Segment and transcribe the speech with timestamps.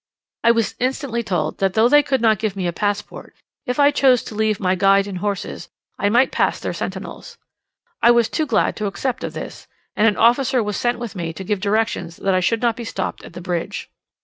[0.43, 3.35] I was instantly told that though they could not give me a passport,
[3.67, 7.37] if I chose to leave my guide and horses, I might pass their sentinels.
[8.01, 11.33] I was too glad to accept of this, and an officer was sent with me
[11.33, 13.91] to give directions that I should not be stopped at the bridge.